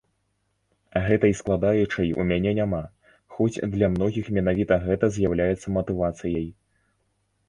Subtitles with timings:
[1.07, 2.79] Гэтай складаючай у мяне няма,
[3.35, 6.47] хоць для многіх менавіта гэта з'яўляецца матывацыяй.